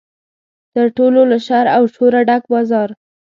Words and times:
تر 0.73 0.87
ټولو 0.97 1.21
له 1.31 1.37
شر 1.45 1.65
او 1.77 1.83
شوره 1.95 2.21
ډک 2.27 2.43
بازار. 2.53 2.89